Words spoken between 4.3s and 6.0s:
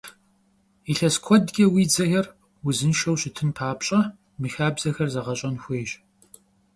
мы хабзэхэр гъэзэщӀэн хуейщ!